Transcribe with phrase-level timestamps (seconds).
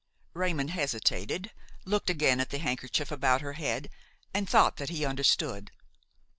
[0.33, 1.51] Raymon hesitated,
[1.85, 3.87] looked again at the handkerchief about her head,
[4.33, 5.69] and thought that he understood.